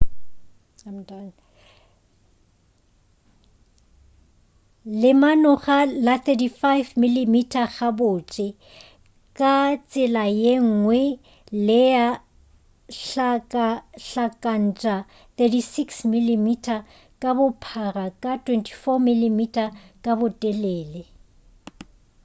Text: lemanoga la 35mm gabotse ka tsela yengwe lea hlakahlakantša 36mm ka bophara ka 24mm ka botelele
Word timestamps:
lemanoga 5.01 5.75
la 6.07 6.15
35mm 6.29 7.35
gabotse 7.75 8.45
ka 9.37 9.53
tsela 9.89 10.25
yengwe 10.43 10.99
lea 11.67 12.07
hlakahlakantša 13.01 14.95
36mm 15.37 16.45
ka 17.21 17.29
bophara 17.37 18.05
ka 18.23 18.31
24mm 18.45 19.39
ka 20.03 20.11
botelele 20.19 21.01